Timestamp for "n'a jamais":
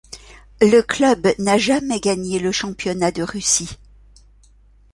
1.37-1.99